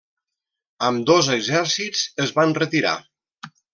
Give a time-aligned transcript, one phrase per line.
[0.87, 2.95] Ambdós exèrcits es van retirar.